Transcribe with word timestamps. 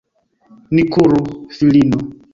Ni 0.73 0.83
kuru, 0.93 1.19
filino! 1.55 1.97